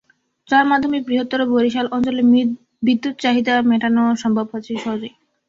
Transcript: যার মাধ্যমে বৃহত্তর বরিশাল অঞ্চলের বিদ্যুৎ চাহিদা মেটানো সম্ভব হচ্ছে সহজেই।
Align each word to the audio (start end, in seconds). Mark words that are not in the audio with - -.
যার 0.49 0.65
মাধ্যমে 0.65 0.97
বৃহত্তর 1.01 1.41
বরিশাল 1.51 1.85
অঞ্চলের 1.91 2.25
বিদ্যুৎ 2.83 3.15
চাহিদা 3.19 3.53
মেটানো 3.69 4.03
সম্ভব 4.23 4.45
হচ্ছে 4.53 4.71
সহজেই। 4.77 5.13